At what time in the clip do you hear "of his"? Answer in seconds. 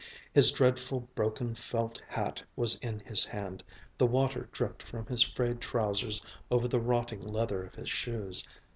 7.63-7.91